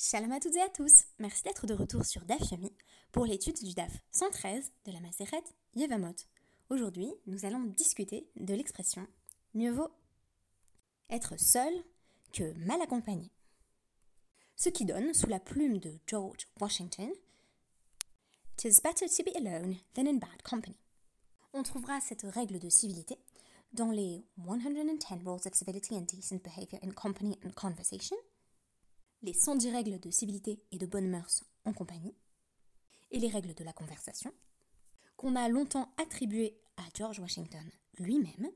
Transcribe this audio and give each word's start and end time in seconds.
Shalom 0.00 0.30
à 0.30 0.38
toutes 0.38 0.54
et 0.54 0.62
à 0.62 0.68
tous, 0.68 1.06
merci 1.18 1.42
d'être 1.42 1.66
de 1.66 1.74
retour 1.74 2.04
sur 2.04 2.24
DAF 2.24 2.52
Yomi 2.52 2.72
pour 3.10 3.26
l'étude 3.26 3.60
du 3.60 3.74
DAF 3.74 3.90
113 4.12 4.70
de 4.84 4.92
la 4.92 5.00
Maseret 5.00 5.42
Yevamot. 5.74 6.14
Aujourd'hui, 6.70 7.12
nous 7.26 7.44
allons 7.44 7.64
discuter 7.64 8.30
de 8.36 8.54
l'expression 8.54 9.08
mieux 9.54 9.72
vaut 9.72 9.90
être 11.10 11.36
seul 11.36 11.72
que 12.32 12.52
mal 12.64 12.80
accompagné. 12.80 13.32
Ce 14.54 14.68
qui 14.68 14.84
donne, 14.84 15.12
sous 15.14 15.26
la 15.26 15.40
plume 15.40 15.78
de 15.78 15.98
George 16.06 16.46
Washington, 16.60 17.10
Tis 18.56 18.80
better 18.80 19.08
to 19.08 19.24
be 19.24 19.36
alone 19.36 19.78
than 19.94 20.06
in 20.06 20.18
bad 20.18 20.42
company. 20.44 20.76
On 21.54 21.64
trouvera 21.64 22.00
cette 22.00 22.22
règle 22.22 22.60
de 22.60 22.68
civilité 22.70 23.18
dans 23.72 23.90
les 23.90 24.24
110 24.46 25.24
Rules 25.26 25.40
of 25.44 25.54
Civility 25.54 25.96
and 25.96 26.02
Decent 26.02 26.38
Behavior 26.44 26.78
in 26.84 26.92
Company 26.92 27.36
and 27.44 27.50
Conversation, 27.56 28.16
les 29.22 29.32
110 29.32 29.70
règles 29.70 30.00
de 30.00 30.10
civilité 30.10 30.62
et 30.72 30.78
de 30.78 30.86
bonne 30.86 31.08
mœurs 31.08 31.44
en 31.64 31.72
compagnie, 31.72 32.14
et 33.10 33.18
les 33.18 33.28
règles 33.28 33.54
de 33.54 33.64
la 33.64 33.72
conversation, 33.72 34.32
qu'on 35.16 35.34
a 35.34 35.48
longtemps 35.48 35.92
attribuées 35.96 36.58
à 36.76 36.82
George 36.94 37.18
Washington 37.18 37.64
lui-même, 37.98 38.50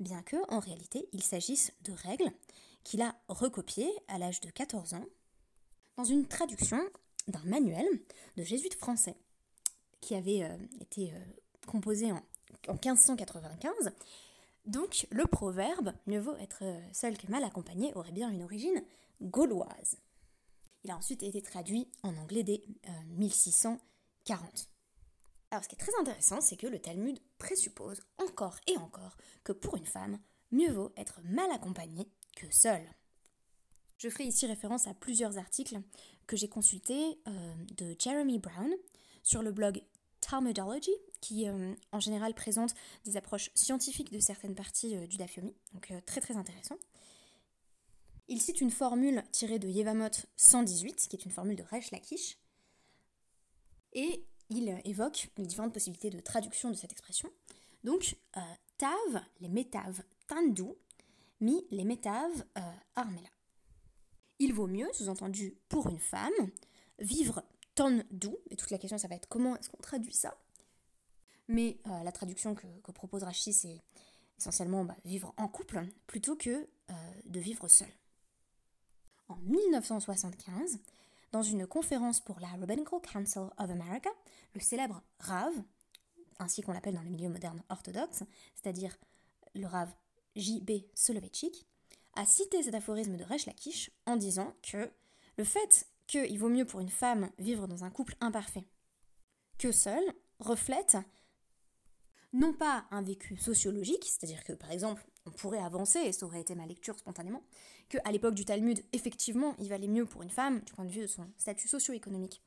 bien 0.00 0.22
que, 0.22 0.36
en 0.52 0.58
réalité, 0.58 1.08
il 1.12 1.22
s'agisse 1.22 1.72
de 1.82 1.92
règles 1.92 2.32
qu'il 2.82 3.02
a 3.02 3.14
recopiées 3.28 3.92
à 4.08 4.18
l'âge 4.18 4.40
de 4.40 4.50
14 4.50 4.94
ans 4.94 5.04
dans 5.96 6.04
une 6.04 6.26
traduction 6.26 6.80
d'un 7.28 7.44
manuel 7.44 7.86
de 8.36 8.42
jésuites 8.42 8.74
français 8.74 9.16
qui 10.00 10.14
avait 10.14 10.42
euh, 10.42 10.56
été 10.80 11.12
euh, 11.12 11.18
composé 11.66 12.10
en, 12.10 12.22
en 12.68 12.72
1595. 12.72 13.92
Donc, 14.70 15.08
le 15.10 15.26
proverbe 15.26 15.92
mieux 16.06 16.20
vaut 16.20 16.36
être 16.36 16.62
seul 16.92 17.18
que 17.18 17.26
mal 17.26 17.42
accompagné 17.42 17.92
aurait 17.94 18.12
bien 18.12 18.30
une 18.30 18.44
origine 18.44 18.84
gauloise. 19.20 19.96
Il 20.84 20.92
a 20.92 20.96
ensuite 20.96 21.24
été 21.24 21.42
traduit 21.42 21.88
en 22.04 22.16
anglais 22.16 22.44
dès 22.44 22.62
1640. 23.08 24.70
Alors 25.50 25.64
ce 25.64 25.68
qui 25.68 25.74
est 25.74 25.78
très 25.78 25.98
intéressant, 26.00 26.40
c'est 26.40 26.56
que 26.56 26.68
le 26.68 26.78
Talmud 26.78 27.18
présuppose 27.38 28.00
encore 28.18 28.60
et 28.68 28.76
encore 28.78 29.16
que 29.42 29.50
pour 29.50 29.76
une 29.76 29.86
femme, 29.86 30.20
mieux 30.52 30.70
vaut 30.70 30.92
être 30.96 31.20
mal 31.24 31.50
accompagnée 31.50 32.08
que 32.36 32.46
seule. 32.52 32.86
Je 33.98 34.08
ferai 34.08 34.24
ici 34.24 34.46
référence 34.46 34.86
à 34.86 34.94
plusieurs 34.94 35.36
articles 35.36 35.80
que 36.28 36.36
j'ai 36.36 36.48
consultés 36.48 37.18
euh, 37.26 37.54
de 37.76 37.96
Jeremy 37.98 38.38
Brown 38.38 38.72
sur 39.24 39.42
le 39.42 39.50
blog 39.50 39.82
Qui 41.20 41.48
euh, 41.48 41.74
en 41.92 42.00
général 42.00 42.34
présente 42.34 42.74
des 43.04 43.16
approches 43.16 43.50
scientifiques 43.54 44.12
de 44.12 44.20
certaines 44.20 44.54
parties 44.54 44.96
euh, 44.96 45.06
du 45.06 45.16
Dafyomi, 45.16 45.54
donc 45.74 45.92
très 46.06 46.20
très 46.20 46.36
intéressant. 46.36 46.78
Il 48.28 48.40
cite 48.40 48.60
une 48.60 48.70
formule 48.70 49.22
tirée 49.32 49.58
de 49.58 49.68
Yevamot 49.68 50.08
118, 50.36 51.08
qui 51.08 51.16
est 51.16 51.24
une 51.24 51.32
formule 51.32 51.56
de 51.56 51.64
Resh 51.64 51.90
Lakish, 51.90 52.38
et 53.92 54.24
il 54.50 54.80
évoque 54.84 55.30
les 55.36 55.46
différentes 55.46 55.72
possibilités 55.72 56.10
de 56.10 56.20
traduction 56.20 56.70
de 56.70 56.74
cette 56.74 56.92
expression. 56.92 57.30
Donc, 57.84 58.16
euh, 58.36 58.40
tav, 58.78 59.22
les 59.40 59.48
métaves 59.48 60.02
tandu, 60.26 60.64
mi, 61.40 61.64
les 61.70 61.84
métaves 61.84 62.44
euh, 62.58 62.60
armela. 62.94 63.28
Il 64.38 64.52
vaut 64.52 64.66
mieux, 64.66 64.88
sous-entendu 64.92 65.56
pour 65.68 65.88
une 65.88 65.98
femme, 65.98 66.50
vivre 66.98 67.42
tandu, 67.74 68.36
et 68.50 68.56
toute 68.56 68.70
la 68.70 68.78
question 68.78 68.98
ça 68.98 69.08
va 69.08 69.16
être 69.16 69.28
comment 69.28 69.56
est-ce 69.56 69.70
qu'on 69.70 69.82
traduit 69.82 70.14
ça 70.14 70.36
Mais 71.48 71.78
euh, 71.86 72.02
la 72.02 72.12
traduction 72.12 72.54
que, 72.54 72.66
propose 72.92 73.22
Rashi, 73.22 73.52
c'est 73.52 73.80
essentiellement 74.38 74.84
bah, 74.84 74.96
vivre 75.04 75.34
en 75.36 75.48
couple 75.48 75.82
plutôt 76.06 76.36
que 76.36 76.68
de 77.26 77.38
vivre 77.38 77.68
seul 77.68 77.88
en 79.30 79.36
1975 79.36 80.78
dans 81.32 81.42
une 81.42 81.66
conférence 81.66 82.20
pour 82.20 82.40
la 82.40 82.48
Rabbinical 82.48 83.00
Council 83.00 83.48
of 83.56 83.70
America, 83.70 84.10
le 84.54 84.60
célèbre 84.60 85.02
Rav, 85.20 85.54
ainsi 86.40 86.62
qu'on 86.62 86.72
l'appelle 86.72 86.94
dans 86.94 87.02
le 87.02 87.10
milieu 87.10 87.28
moderne 87.28 87.62
orthodoxe, 87.68 88.24
c'est-à-dire 88.56 88.96
le 89.54 89.66
Rav 89.66 89.88
J.B. 90.34 90.82
Soloveitchik, 90.94 91.66
a 92.14 92.26
cité 92.26 92.62
cet 92.62 92.74
aphorisme 92.74 93.16
de 93.16 93.24
Resh 93.24 93.46
Lakish 93.46 93.90
en 94.06 94.16
disant 94.16 94.52
que 94.62 94.90
le 95.36 95.44
fait 95.44 95.86
qu'il 96.10 96.38
vaut 96.38 96.48
mieux 96.48 96.64
pour 96.64 96.80
une 96.80 96.90
femme 96.90 97.30
vivre 97.38 97.68
dans 97.68 97.84
un 97.84 97.90
couple 97.90 98.16
imparfait 98.20 98.64
que 99.58 99.70
seul 99.72 100.02
reflète 100.40 100.96
non 102.32 102.52
pas 102.52 102.86
un 102.90 103.02
vécu 103.02 103.36
sociologique, 103.36 104.04
c'est-à-dire 104.04 104.42
que 104.42 104.52
par 104.52 104.70
exemple 104.72 105.04
on 105.26 105.30
pourrait 105.30 105.62
avancer, 105.62 105.98
et 105.98 106.12
ça 106.12 106.26
aurait 106.26 106.40
été 106.40 106.54
ma 106.54 106.66
lecture 106.66 106.98
spontanément, 106.98 107.42
qu'à 107.88 108.10
l'époque 108.10 108.34
du 108.34 108.44
Talmud, 108.44 108.82
effectivement, 108.92 109.54
il 109.58 109.68
valait 109.68 109.88
mieux 109.88 110.06
pour 110.06 110.22
une 110.22 110.30
femme, 110.30 110.60
du 110.60 110.72
point 110.72 110.84
de 110.84 110.90
vue 110.90 111.02
de 111.02 111.06
son 111.06 111.28
statut 111.36 111.68
socio-économique, 111.68 112.42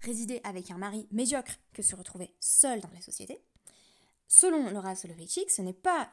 résider 0.00 0.40
avec 0.44 0.70
un 0.70 0.78
mari 0.78 1.08
médiocre 1.10 1.58
que 1.72 1.82
se 1.82 1.96
retrouver 1.96 2.34
seule 2.40 2.80
dans 2.80 2.90
la 2.90 3.00
société. 3.00 3.40
Selon 4.28 4.70
Laura 4.70 4.94
Soloveitchik, 4.94 5.50
ce 5.50 5.62
n'est 5.62 5.72
pas 5.72 6.10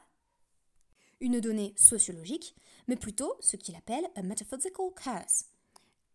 une 1.19 1.39
donnée 1.39 1.73
sociologique, 1.77 2.55
mais 2.87 2.95
plutôt 2.95 3.35
ce 3.39 3.55
qu'il 3.55 3.75
appelle 3.75 4.07
a 4.15 4.23
metaphysical 4.23 4.87
curse, 4.95 5.45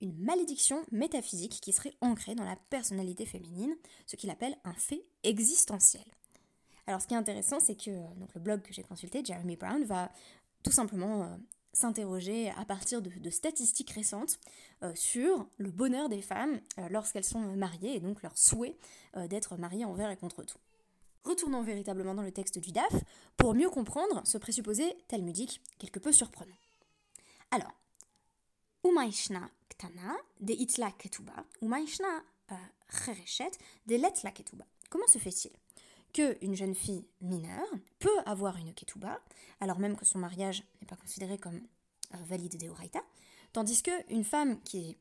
une 0.00 0.16
malédiction 0.18 0.84
métaphysique 0.92 1.60
qui 1.60 1.72
serait 1.72 1.94
ancrée 2.00 2.34
dans 2.34 2.44
la 2.44 2.56
personnalité 2.70 3.26
féminine, 3.26 3.74
ce 4.06 4.16
qu'il 4.16 4.30
appelle 4.30 4.56
un 4.64 4.74
fait 4.74 5.04
existentiel. 5.22 6.04
Alors 6.86 7.00
ce 7.00 7.06
qui 7.06 7.14
est 7.14 7.18
intéressant, 7.18 7.60
c'est 7.60 7.76
que 7.76 7.90
donc, 8.14 8.34
le 8.34 8.40
blog 8.40 8.62
que 8.62 8.72
j'ai 8.72 8.82
consulté, 8.82 9.24
Jeremy 9.24 9.56
Brown, 9.56 9.84
va 9.84 10.10
tout 10.62 10.70
simplement 10.70 11.24
euh, 11.24 11.36
s'interroger 11.72 12.50
à 12.50 12.64
partir 12.64 13.02
de, 13.02 13.30
statistiques 13.30 13.90
récentes 13.90 14.38
euh, 14.82 14.92
sur 14.94 15.46
le 15.58 15.70
bonheur 15.70 16.08
des 16.08 16.22
femmes 16.22 16.60
euh, 16.78 16.88
lorsqu'elles 16.88 17.24
sont 17.24 17.40
mariées 17.56 17.96
et 17.96 18.00
donc 18.00 18.22
leur 18.22 18.36
souhait 18.36 18.76
d'être 19.30 19.56
mariées 19.56 19.86
envers 19.86 20.10
et 20.10 20.16
contre 20.16 20.44
tout. 20.44 20.58
Retournons 21.24 21.62
véritablement 21.62 22.14
dans 22.14 22.22
le 22.22 22.30
texte 22.30 22.58
du 22.58 22.70
DAF 22.70 22.92
pour 23.36 23.54
mieux 23.54 23.70
comprendre 23.70 24.20
ce 24.24 24.36
présupposé 24.36 24.94
talmudique 25.08 25.62
quelque 25.78 25.98
peu 25.98 26.12
surprenant. 26.12 26.54
Alors, 27.50 27.72
De 33.86 33.97
letla 33.97 34.30
ketuba. 34.30 34.64
Comment 34.91 35.06
se 35.06 35.19
fait-il 35.19 35.50
qu'une 36.12 36.54
jeune 36.54 36.74
fille 36.74 37.04
mineure 37.20 37.69
peut 37.98 38.19
avoir 38.25 38.56
une 38.56 38.72
ketouba, 38.72 39.20
alors 39.60 39.78
même 39.78 39.96
que 39.96 40.06
son 40.06 40.19
mariage 40.19 40.62
n'est 40.80 40.86
pas 40.86 40.96
considéré 40.96 41.36
comme 41.36 41.60
euh, 42.14 42.19
valide 42.25 42.56
des 42.56 42.69
Horaïta, 42.69 43.02
tandis 43.52 43.82
qu'une 43.82 44.25
femme 44.25 44.60
qui 44.62 44.78
est 44.78 44.96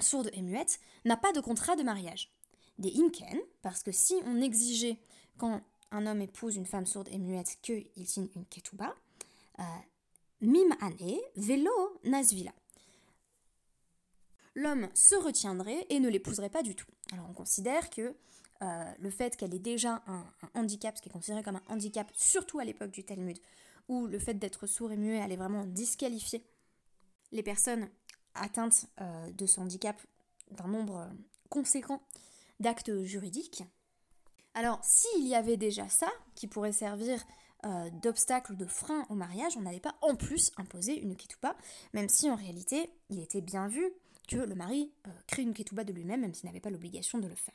sourde 0.00 0.30
et 0.32 0.42
muette 0.42 0.78
n'a 1.04 1.16
pas 1.16 1.32
de 1.32 1.40
contrat 1.40 1.74
de 1.74 1.82
mariage? 1.82 2.30
Des 2.78 2.92
inken, 2.96 3.40
parce 3.62 3.82
que 3.82 3.90
si 3.90 4.14
on 4.24 4.40
exigeait 4.40 4.98
quand 5.38 5.62
un 5.90 6.06
homme 6.06 6.20
épouse 6.20 6.56
une 6.56 6.66
femme 6.66 6.86
sourde 6.86 7.08
et 7.10 7.18
muette 7.18 7.58
qu'il 7.62 8.06
signe 8.06 8.28
une 8.36 8.44
ketouba, 8.46 8.94
euh, 9.58 9.62
mim 10.42 10.76
ane 10.80 11.18
velo 11.36 11.98
nasvila. 12.04 12.52
L'homme 14.56 14.88
se 14.94 15.14
retiendrait 15.14 15.86
et 15.90 16.00
ne 16.00 16.08
l'épouserait 16.08 16.48
pas 16.48 16.62
du 16.62 16.74
tout. 16.74 16.86
Alors 17.12 17.26
on 17.28 17.34
considère 17.34 17.90
que 17.90 18.16
euh, 18.62 18.92
le 18.98 19.10
fait 19.10 19.36
qu'elle 19.36 19.54
ait 19.54 19.58
déjà 19.58 20.02
un, 20.06 20.24
handicap, 20.54 20.96
ce 20.96 21.02
qui 21.02 21.10
est 21.10 21.12
considéré 21.12 21.42
comme 21.42 21.56
un 21.56 21.62
handicap, 21.68 22.10
surtout 22.14 22.58
à 22.58 22.64
l'époque 22.64 22.90
du 22.90 23.04
Talmud, 23.04 23.38
où 23.88 24.06
le 24.06 24.18
fait 24.18 24.34
d'être 24.34 24.66
sourd 24.66 24.90
et 24.90 24.96
muet 24.96 25.20
allait 25.20 25.36
vraiment 25.36 25.66
disqualifier 25.66 26.42
les 27.32 27.42
personnes 27.42 27.90
atteintes 28.34 28.86
euh, 29.02 29.30
de 29.30 29.44
ce 29.44 29.60
handicap 29.60 30.00
d'un 30.52 30.68
nombre 30.68 31.06
conséquent 31.50 32.00
d'actes 32.58 33.02
juridiques. 33.02 33.62
Alors, 34.54 34.80
s'il 34.82 35.28
y 35.28 35.34
avait 35.34 35.58
déjà 35.58 35.86
ça, 35.90 36.08
qui 36.34 36.46
pourrait 36.46 36.72
servir 36.72 37.22
euh, 37.66 37.90
d'obstacle 37.90 38.52
ou 38.52 38.56
de 38.56 38.64
frein 38.64 39.04
au 39.10 39.14
mariage, 39.14 39.54
on 39.58 39.60
n'allait 39.60 39.80
pas 39.80 39.96
en 40.00 40.16
plus 40.16 40.50
imposer 40.56 40.98
une 40.98 41.14
ketouba, 41.14 41.56
même 41.92 42.08
si 42.08 42.30
en 42.30 42.36
réalité, 42.36 42.90
il 43.10 43.20
était 43.20 43.42
bien 43.42 43.68
vu 43.68 43.92
que 44.26 44.36
le 44.36 44.54
mari 44.54 44.92
crée 45.26 45.42
une 45.42 45.54
ketouba 45.54 45.84
de 45.84 45.92
lui-même, 45.92 46.20
même 46.20 46.34
s'il 46.34 46.46
n'avait 46.46 46.60
pas 46.60 46.70
l'obligation 46.70 47.18
de 47.18 47.28
le 47.28 47.34
faire. 47.34 47.54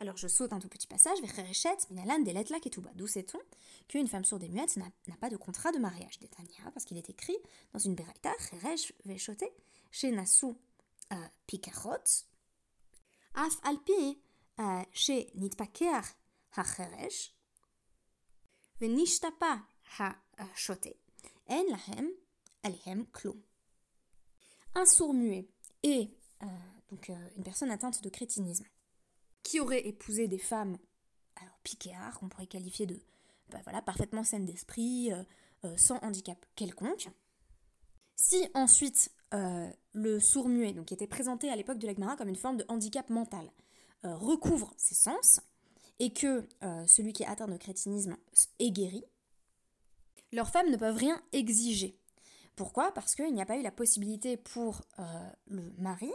Alors 0.00 0.16
je 0.16 0.28
saute 0.28 0.54
un 0.54 0.58
tout 0.60 0.68
petit 0.68 0.86
passage 0.86 1.18
Minalan, 1.90 2.20
Deletla, 2.20 2.58
Ketouba. 2.58 2.90
D'où 2.94 3.06
sait-on 3.06 3.38
qu'une 3.86 4.08
femme 4.08 4.24
sourde 4.24 4.42
et 4.42 4.48
muette 4.48 4.76
n'a 4.78 5.16
pas 5.20 5.28
de 5.28 5.36
contrat 5.36 5.72
de 5.72 5.78
mariage? 5.78 6.18
d'Etania, 6.18 6.70
parce 6.72 6.86
qu'il 6.86 6.96
est 6.96 7.10
écrit 7.10 7.36
dans 7.74 7.78
une 7.78 7.94
Beraita, 7.94 8.32
Reresh 8.50 8.94
Veshote, 9.04 9.44
chez 9.90 10.10
Nassou 10.10 10.56
euh, 11.12 11.16
Pikarot, 11.46 12.24
Af 13.34 13.58
Alpi, 13.62 14.18
euh, 14.58 14.82
chez 14.92 15.30
Nitpaker 15.34 16.00
HaCheresh, 16.56 17.34
Venishtapa 18.80 19.60
HaShote, 19.98 20.96
En 21.46 21.62
Lahem, 21.68 22.08
Alihem 22.62 23.06
Klum. 23.12 23.42
Un 24.74 24.86
sourd 24.86 25.14
muet 25.14 25.48
et 25.82 26.10
euh, 26.42 26.46
donc 26.90 27.10
une 27.36 27.42
personne 27.42 27.70
atteinte 27.70 28.02
de 28.02 28.08
crétinisme 28.08 28.64
qui 29.42 29.58
aurait 29.58 29.86
épousé 29.86 30.28
des 30.28 30.38
femmes 30.38 30.76
alors 31.36 31.58
piquéards, 31.62 32.18
qu'on 32.18 32.28
pourrait 32.28 32.46
qualifier 32.46 32.86
de 32.86 33.00
bah 33.48 33.82
parfaitement 33.82 34.22
saines 34.22 34.44
d'esprit, 34.44 35.12
euh, 35.12 35.24
euh, 35.64 35.76
sans 35.76 35.98
handicap 36.04 36.38
quelconque. 36.54 37.08
Si 38.14 38.48
ensuite 38.54 39.12
le 39.32 40.18
sourd-muet, 40.18 40.72
donc 40.72 40.86
qui 40.86 40.94
était 40.94 41.06
présenté 41.06 41.50
à 41.50 41.56
l'époque 41.56 41.78
de 41.78 41.86
l'Agmara 41.86 42.16
comme 42.16 42.28
une 42.28 42.36
forme 42.36 42.56
de 42.56 42.64
handicap 42.68 43.08
mental, 43.08 43.48
recouvre 44.02 44.74
ses 44.76 44.96
sens 44.96 45.40
et 46.00 46.12
que 46.12 46.44
celui 46.88 47.12
qui 47.12 47.22
est 47.22 47.26
atteint 47.26 47.46
de 47.46 47.56
crétinisme 47.56 48.16
est 48.58 48.72
guéri, 48.72 49.04
leurs 50.32 50.50
femmes 50.50 50.68
ne 50.68 50.76
peuvent 50.76 50.96
rien 50.96 51.22
exiger. 51.32 51.99
Pourquoi? 52.60 52.92
Parce 52.92 53.14
qu'il 53.14 53.32
n'y 53.32 53.40
a 53.40 53.46
pas 53.46 53.56
eu 53.56 53.62
la 53.62 53.70
possibilité 53.70 54.36
pour 54.36 54.82
le 55.46 55.72
mari 55.78 56.12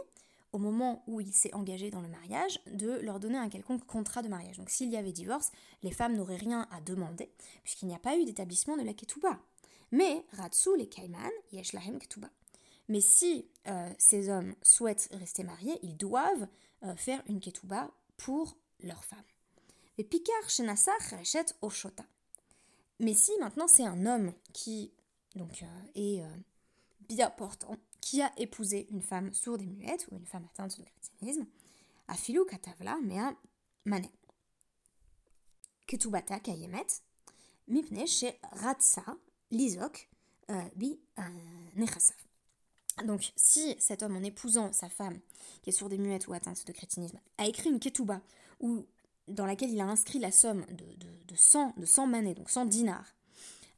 au 0.52 0.58
moment 0.58 1.02
où 1.08 1.20
il 1.20 1.32
s'est 1.32 1.52
engagé 1.54 1.90
dans 1.90 2.00
le 2.00 2.06
mariage, 2.06 2.60
de 2.70 3.00
leur 3.00 3.18
donner 3.18 3.36
un 3.36 3.48
quelconque 3.48 3.84
contrat 3.84 4.22
de 4.22 4.28
mariage. 4.28 4.56
Donc 4.56 4.70
s'il 4.70 4.88
y 4.88 4.96
avait 4.96 5.10
divorce, 5.10 5.50
les 5.82 5.90
femmes 5.90 6.14
n'auraient 6.14 6.36
rien 6.36 6.68
à 6.70 6.80
demander, 6.80 7.32
puisqu'il 7.64 7.88
n'y 7.88 7.96
a 7.96 7.98
pas 7.98 8.16
eu 8.16 8.24
d'établissement 8.24 8.76
de 8.76 8.82
la 8.82 8.94
ketouba. 8.94 9.40
Mais 9.90 10.24
Ratsu, 10.34 10.76
les 10.76 10.88
Kaiman, 10.88 11.32
yesh 11.50 11.72
lahem 11.72 11.98
ketouba. 11.98 12.30
Mais 12.88 13.00
si 13.00 13.48
euh, 13.66 13.90
ces 13.98 14.28
hommes 14.28 14.54
souhaitent 14.62 15.08
rester 15.14 15.42
mariés, 15.42 15.80
ils 15.82 15.96
doivent 15.96 16.46
euh, 16.84 16.94
faire 16.94 17.24
une 17.26 17.40
ketouba 17.40 17.90
pour 18.18 18.56
leur 18.84 19.04
femme. 19.04 19.18
Mais 19.98 20.04
Pikar 20.04 20.48
Shenasar 20.48 20.94
Rechet 21.10 21.46
Oshota. 21.60 22.04
Mais 23.00 23.14
si 23.14 23.32
maintenant 23.40 23.66
c'est 23.66 23.84
un 23.84 24.06
homme 24.06 24.32
qui 24.52 24.92
donc, 25.36 25.62
euh, 25.62 25.66
est 25.94 26.22
bien 27.08 27.30
portant, 27.30 27.76
qui 28.00 28.22
a 28.22 28.32
épousé 28.36 28.86
une 28.90 29.02
femme 29.02 29.32
sourde 29.32 29.62
et 29.62 29.66
muette, 29.66 30.06
ou 30.10 30.16
une 30.16 30.26
femme 30.26 30.44
atteinte 30.52 30.78
de 30.78 30.84
christianisme, 30.84 31.46
a 32.08 32.14
filou 32.14 32.44
katavla 32.44 32.96
mea 33.02 33.34
mané. 33.84 34.10
Ketubata 35.86 36.38
kayemet, 36.40 37.02
mipne 37.68 38.06
chez 38.06 38.38
ratsa 38.52 39.04
lizok 39.50 40.08
euh, 40.50 40.68
bi 40.76 41.00
euh, 41.18 41.22
nechasav. 41.74 42.16
Donc, 43.04 43.32
si 43.36 43.76
cet 43.78 44.02
homme, 44.02 44.16
en 44.16 44.22
épousant 44.22 44.72
sa 44.72 44.88
femme, 44.88 45.18
qui 45.62 45.70
est 45.70 45.72
sourde 45.72 45.92
et 45.92 45.98
muette 45.98 46.28
ou 46.28 46.32
atteinte 46.32 46.66
de 46.66 46.72
crétinisme, 46.72 47.18
a 47.38 47.46
écrit 47.46 47.70
une 47.70 47.80
ketuba, 47.80 48.22
ou 48.60 48.86
dans 49.28 49.44
laquelle 49.46 49.70
il 49.70 49.80
a 49.80 49.86
inscrit 49.86 50.18
la 50.18 50.32
somme 50.32 50.64
de, 50.66 50.84
de, 50.94 51.24
de 51.26 51.34
100, 51.34 51.74
de 51.76 51.84
100 51.84 52.06
manées, 52.06 52.34
donc 52.34 52.48
100 52.48 52.66
dinars, 52.66 53.15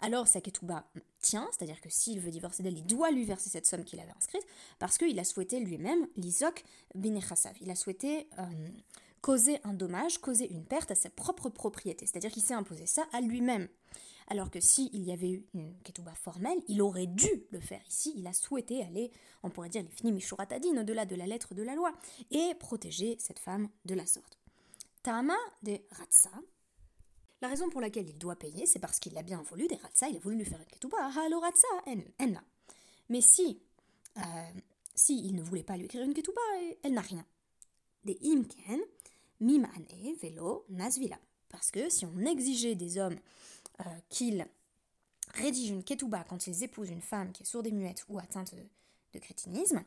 alors 0.00 0.28
sa 0.28 0.40
ketouba 0.40 0.84
tient, 1.20 1.48
c'est-à-dire 1.50 1.80
que 1.80 1.90
s'il 1.90 2.20
veut 2.20 2.30
divorcer 2.30 2.62
d'elle, 2.62 2.78
il 2.78 2.86
doit 2.86 3.10
lui 3.10 3.24
verser 3.24 3.50
cette 3.50 3.66
somme 3.66 3.84
qu'il 3.84 4.00
avait 4.00 4.12
inscrite, 4.16 4.46
parce 4.78 4.98
qu'il 4.98 5.18
a 5.18 5.24
souhaité 5.24 5.60
lui-même, 5.60 6.06
l'isok 6.16 6.64
binechassav, 6.94 7.56
il 7.60 7.70
a 7.70 7.74
souhaité 7.74 8.28
euh, 8.38 8.68
causer 9.20 9.58
un 9.64 9.74
dommage, 9.74 10.18
causer 10.18 10.50
une 10.50 10.64
perte 10.64 10.90
à 10.90 10.94
sa 10.94 11.10
propre 11.10 11.48
propriété, 11.48 12.06
c'est-à-dire 12.06 12.30
qu'il 12.30 12.42
s'est 12.42 12.54
imposé 12.54 12.86
ça 12.86 13.06
à 13.12 13.20
lui-même. 13.20 13.68
Alors 14.30 14.50
que 14.50 14.60
s'il 14.60 15.02
y 15.02 15.10
avait 15.10 15.30
eu 15.30 15.46
une 15.54 15.74
ketouba 15.82 16.14
formelle, 16.14 16.58
il 16.68 16.82
aurait 16.82 17.06
dû 17.06 17.46
le 17.50 17.60
faire. 17.60 17.80
Ici, 17.88 18.12
il 18.14 18.26
a 18.26 18.34
souhaité 18.34 18.82
aller, 18.82 19.10
on 19.42 19.48
pourrait 19.48 19.70
dire 19.70 19.82
les 19.82 19.88
finis 19.88 20.12
mishuratadin, 20.12 20.76
au-delà 20.76 21.06
de 21.06 21.16
la 21.16 21.26
lettre 21.26 21.54
de 21.54 21.62
la 21.62 21.74
loi, 21.74 21.92
et 22.30 22.54
protéger 22.60 23.16
cette 23.18 23.38
femme 23.38 23.70
de 23.86 23.94
la 23.94 24.04
sorte. 24.04 24.38
Tama 25.02 25.36
de 25.62 25.80
Ratsa, 25.92 26.30
la 27.40 27.48
raison 27.48 27.68
pour 27.70 27.80
laquelle 27.80 28.08
il 28.08 28.18
doit 28.18 28.36
payer, 28.36 28.66
c'est 28.66 28.78
parce 28.78 28.98
qu'il 28.98 29.14
l'a 29.14 29.22
bien 29.22 29.42
voulu, 29.42 29.66
des 29.68 29.76
Ratsa, 29.76 30.08
il 30.08 30.16
a 30.16 30.20
voulu 30.20 30.36
lui 30.36 30.44
faire 30.44 30.58
une 30.60 30.66
ketouba, 30.66 30.98
halo 31.16 31.38
Ratsa, 31.40 31.68
en 31.86 32.32
Mais 33.08 33.20
si, 33.20 33.60
euh, 34.16 34.20
si 34.94 35.24
il 35.24 35.34
ne 35.36 35.42
voulait 35.42 35.62
pas 35.62 35.76
lui 35.76 35.84
écrire 35.84 36.02
une 36.02 36.14
ketouba, 36.14 36.40
elle 36.82 36.94
n'a 36.94 37.00
rien. 37.00 37.24
Des 38.04 38.18
imken, 38.24 38.80
mimane, 39.40 39.86
velo, 40.20 40.64
nasvila. 40.68 41.18
Parce 41.48 41.70
que 41.70 41.88
si 41.88 42.04
on 42.06 42.18
exigeait 42.26 42.74
des 42.74 42.98
hommes 42.98 43.18
euh, 43.80 43.84
qu'ils 44.08 44.46
rédigent 45.34 45.74
une 45.74 45.84
ketouba 45.84 46.24
quand 46.24 46.46
ils 46.46 46.64
épousent 46.64 46.90
une 46.90 47.02
femme 47.02 47.32
qui 47.32 47.42
est 47.44 47.46
sourde 47.46 47.66
et 47.66 47.72
muette 47.72 48.04
ou 48.08 48.18
atteinte 48.18 48.54
de, 48.54 49.18
crétinisme, 49.18 49.82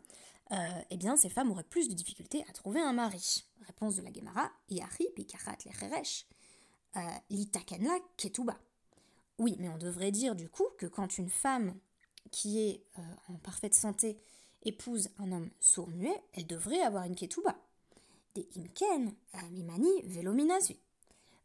euh, 0.51 0.56
eh 0.89 0.98
bien 0.98 1.15
ces 1.15 1.30
femmes 1.30 1.51
auraient 1.51 1.63
plus 1.63 1.88
de 1.88 1.94
difficultés 1.94 2.44
à 2.50 2.51
trouver 2.51 2.81
un 2.81 2.92
mari. 2.92 3.45
Réponse 3.65 3.95
de 3.95 4.01
la 4.01 4.12
Gemara, 4.12 4.51
Yahri 4.69 5.07
pikarat 5.15 5.56
lecheresh 5.65 6.25
l'itakenla 7.29 7.97
ketuba. 8.17 8.57
Oui, 9.38 9.55
mais 9.59 9.69
on 9.69 9.77
devrait 9.77 10.11
dire 10.11 10.35
du 10.35 10.49
coup 10.49 10.67
que 10.77 10.85
quand 10.85 11.17
une 11.17 11.29
femme 11.29 11.75
qui 12.31 12.59
est 12.59 12.83
euh, 12.99 13.01
en 13.29 13.35
parfaite 13.35 13.73
santé 13.73 14.17
épouse 14.63 15.09
un 15.17 15.31
homme 15.31 15.49
sourd-muet, 15.59 16.21
elle 16.33 16.45
devrait 16.45 16.81
avoir 16.81 17.05
une 17.05 17.15
ketuba. 17.15 17.55
Des 18.35 18.47
imken, 18.55 19.13
mimani, 19.51 19.89
velominazu. 20.03 20.75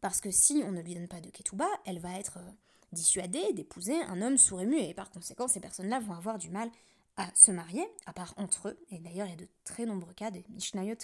Parce 0.01 0.21
que 0.21 0.31
si 0.31 0.63
on 0.65 0.73
ne 0.73 0.83
lui 0.83 0.95
donne 0.95 1.09
pas 1.09 1.21
de 1.21 1.31
ketuba, 1.31 1.67
elle 1.85 1.99
va 1.99 2.19
être 2.19 2.37
euh, 2.39 2.51
dissuadée 2.93 3.53
d'épouser 3.55 4.01
un 4.03 4.21
homme 4.23 4.39
sourd 4.39 4.61
et 4.61 4.67
muet. 4.67 4.91
Et 4.91 4.95
par 4.95 5.11
conséquent, 5.11 5.49
ces 5.49 5.61
personnes-là 5.61 6.01
vont 6.01 6.15
avoir 6.15 6.39
du 6.39 6.51
mal 6.51 6.71
à 7.17 7.29
se 7.35 7.51
marier, 7.51 7.87
à 8.05 8.13
part 8.13 8.35
entre 8.37 8.69
eux. 8.69 8.79
Et 8.91 8.99
d'ailleurs, 8.99 9.27
il 9.27 9.31
y 9.31 9.35
a 9.35 9.37
de 9.37 9.49
très 9.65 9.87
nombreux 9.87 10.13
cas, 10.13 10.31
des 10.31 10.45
Mishnayot 10.51 10.99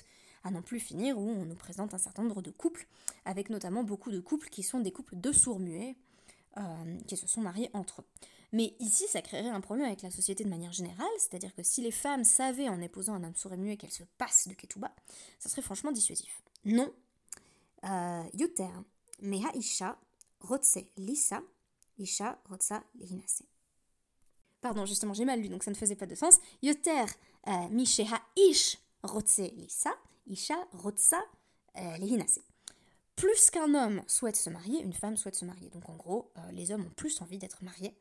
à 0.44 0.50
non 0.50 0.62
plus 0.62 0.81
finir, 0.81 1.19
où 1.19 1.29
on 1.29 1.44
nous 1.44 1.55
présente 1.55 1.94
un 1.94 1.99
certain 1.99 2.23
nombre 2.23 2.43
de 2.43 2.50
couples, 2.50 2.87
avec 3.25 3.50
notamment 3.50 3.85
beaucoup 3.85 4.11
de 4.11 4.21
couples 4.21 4.49
qui 4.49 4.62
sont 4.62 4.81
des 4.81 4.93
couples 4.93 5.17
de 5.17 5.33
sourds-muets, 5.33 5.97
euh, 6.59 6.99
qui 7.06 7.17
se 7.17 7.27
sont 7.27 7.41
mariés 7.41 7.71
entre 7.73 8.03
eux. 8.03 8.05
Mais 8.53 8.75
ici, 8.81 9.05
ça 9.09 9.23
créerait 9.23 9.49
un 9.49 9.62
problème 9.62 9.87
avec 9.87 10.03
la 10.03 10.11
société 10.11 10.44
de 10.44 10.50
manière 10.50 10.73
générale, 10.73 11.06
c'est-à-dire 11.19 11.55
que 11.55 11.62
si 11.62 11.81
les 11.81 11.91
femmes 11.91 12.25
savaient 12.25 12.69
en 12.69 12.81
épousant 12.83 13.15
un 13.15 13.25
homme 13.25 13.35
sourd 13.35 13.55
et 13.55 13.56
muet 13.56 13.77
qu'elles 13.77 13.91
se 13.91 14.03
passent 14.19 14.49
de 14.49 14.55
ketouba, 14.55 14.93
ça 15.39 15.49
serait 15.49 15.62
franchement 15.62 15.93
dissuasif. 15.93 16.43
Non. 16.65 16.93
Euh, 17.85 18.23
Yuter, 18.35 18.69
meha 19.23 19.49
isha, 19.55 19.99
rotse 20.41 20.79
lisa, 20.99 21.43
isha 21.99 22.39
rotsa 22.50 22.85
lehinase. 23.00 23.44
Pardon, 24.61 24.87
justement, 24.87 25.12
j'ai 25.12 25.25
mal 25.25 25.41
lu, 25.41 25.49
donc 25.49 25.65
ça 25.65 25.71
ne 25.71 25.77
faisait 25.77 25.97
pas 25.97 26.06
de 26.06 26.15
sens. 26.15 26.39
Yoter, 26.62 27.06
euh, 27.49 27.69
misheha 27.71 28.21
ish, 28.37 28.79
rotse 29.03 29.39
lisa, 29.56 29.91
Isha 30.32 30.56
Rotsa 30.73 31.23
euh, 31.76 31.96
Lehinase. 31.99 32.40
Plus 33.17 33.50
qu'un 33.50 33.75
homme 33.75 34.02
souhaite 34.06 34.37
se 34.37 34.49
marier, 34.49 34.82
une 34.82 34.94
femme 34.94 35.17
souhaite 35.17 35.34
se 35.34 35.44
marier. 35.44 35.69
Donc 35.69 35.88
en 35.88 35.96
gros, 35.96 36.32
euh, 36.38 36.50
les 36.52 36.73
hommes 36.73 36.87
ont 36.87 36.94
plus 36.96 37.20
envie 37.20 37.38
d'être 37.38 37.62
mariés. 37.62 37.94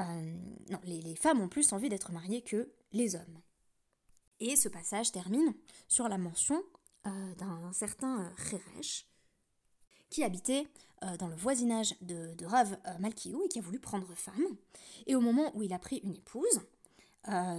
Euh, 0.00 0.36
non, 0.70 0.80
les, 0.84 1.14
femmes 1.14 1.40
ont 1.40 1.48
plus 1.48 1.72
envie 1.72 1.88
d'être 1.88 2.10
mariées 2.12 2.42
que 2.42 2.72
les 2.92 3.14
hommes. 3.14 3.40
Et 4.40 4.56
ce 4.56 4.68
passage 4.68 5.12
termine 5.12 5.54
sur 5.86 6.08
la 6.08 6.18
mention 6.18 6.62
d'un 7.04 7.72
certain 7.72 8.32
Cheresh 8.36 9.08
qui 10.08 10.22
habitait 10.22 10.68
dans 11.18 11.26
le 11.26 11.34
voisinage 11.34 11.96
de, 12.00 12.34
de 12.34 12.46
Rav 12.46 12.78
Malkiou 13.00 13.42
et 13.44 13.48
qui 13.48 13.58
a 13.58 13.62
voulu 13.62 13.80
prendre 13.80 14.14
femme. 14.14 14.56
Et 15.06 15.16
au 15.16 15.20
moment 15.20 15.50
où 15.56 15.62
il 15.62 15.72
a 15.72 15.80
pris 15.80 15.98
une 16.04 16.14
épouse, 16.14 16.60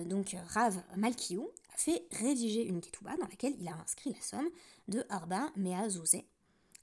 donc 0.05 0.35
Rav 0.49 0.81
Malkiou 0.97 1.49
a 1.73 1.77
fait 1.77 2.05
rédiger 2.11 2.65
une 2.65 2.81
ketouba 2.81 3.15
dans 3.17 3.27
laquelle 3.27 3.55
il 3.59 3.67
a 3.67 3.75
inscrit 3.75 4.11
la 4.11 4.21
somme 4.21 4.49
de 4.87 5.05
Arba 5.09 5.49
Mea 5.55 5.87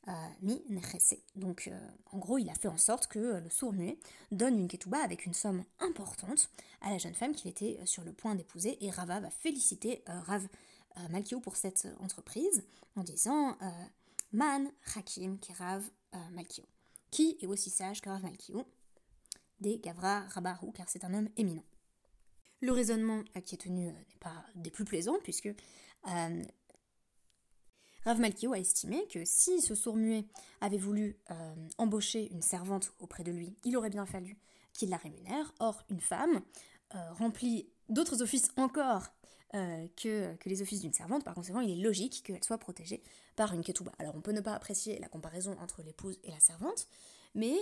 euh, 0.08 0.12
mi 0.40 0.62
Nechese. 0.70 1.18
Donc 1.36 1.68
euh, 1.68 1.78
en 2.10 2.18
gros, 2.18 2.38
il 2.38 2.48
a 2.48 2.54
fait 2.54 2.68
en 2.68 2.78
sorte 2.78 3.06
que 3.06 3.18
euh, 3.18 3.40
le 3.40 3.50
sourd-muet 3.50 3.98
donne 4.32 4.58
une 4.58 4.66
ketouba 4.66 4.98
avec 4.98 5.26
une 5.26 5.34
somme 5.34 5.62
importante 5.78 6.48
à 6.80 6.90
la 6.90 6.96
jeune 6.96 7.14
femme 7.14 7.34
qu'il 7.34 7.50
était 7.50 7.78
sur 7.84 8.02
le 8.02 8.12
point 8.14 8.34
d'épouser 8.34 8.82
et 8.82 8.90
Rava 8.90 9.20
va 9.20 9.30
féliciter 9.30 10.02
Rav 10.06 10.48
Malkiou 11.10 11.40
pour 11.40 11.56
cette 11.56 11.86
entreprise 12.00 12.64
en 12.96 13.02
disant 13.02 13.58
Man 14.32 14.70
Hakim 14.96 15.38
Kerav 15.38 15.84
Malkiou, 16.32 16.64
qui 17.10 17.36
est 17.40 17.46
aussi 17.46 17.68
sage 17.68 18.00
que 18.00 18.08
Rav 18.08 18.22
Malkiou, 18.22 18.64
des 19.60 19.78
Gavra 19.78 20.20
Rabahu, 20.28 20.72
car 20.72 20.88
c'est 20.88 21.04
un 21.04 21.12
homme 21.12 21.28
éminent. 21.36 21.64
Le 22.60 22.72
raisonnement 22.72 23.22
qui 23.44 23.54
est 23.54 23.58
tenu 23.58 23.88
euh, 23.88 23.92
n'est 23.92 24.18
pas 24.20 24.44
des 24.54 24.70
plus 24.70 24.84
plaisants, 24.84 25.18
puisque 25.22 25.46
euh, 25.46 26.42
Rav 28.04 28.20
Malkiou 28.20 28.52
a 28.52 28.58
estimé 28.58 29.06
que 29.08 29.24
si 29.24 29.62
ce 29.62 29.74
sourd-muet 29.74 30.26
avait 30.60 30.78
voulu 30.78 31.16
euh, 31.30 31.54
embaucher 31.78 32.30
une 32.32 32.42
servante 32.42 32.92
auprès 32.98 33.24
de 33.24 33.32
lui, 33.32 33.56
il 33.64 33.76
aurait 33.76 33.90
bien 33.90 34.04
fallu 34.04 34.38
qu'il 34.74 34.90
la 34.90 34.98
rémunère. 34.98 35.54
Or, 35.58 35.82
une 35.88 36.00
femme 36.00 36.40
remplit 36.92 37.70
d'autres 37.88 38.20
offices 38.20 38.50
encore 38.56 39.06
que, 39.52 40.34
que, 40.34 40.48
les 40.48 40.60
offices 40.60 40.80
d'une 40.80 40.92
servante, 40.92 41.24
par 41.24 41.34
conséquent, 41.34 41.60
il 41.60 41.70
est 41.70 41.82
logique 41.82 42.24
qu'elle 42.24 42.42
soit 42.42 42.58
protégée 42.58 43.04
par 43.36 43.52
une 43.52 43.62
ketouba. 43.62 43.92
Alors, 44.00 44.16
on 44.16 44.20
peut 44.20 44.32
ne 44.32 44.40
pas 44.40 44.54
apprécier 44.54 44.98
la 44.98 45.08
comparaison 45.08 45.56
entre 45.60 45.82
l'épouse 45.82 46.18
et 46.24 46.32
la 46.32 46.40
servante, 46.40 46.88
mais 47.34 47.56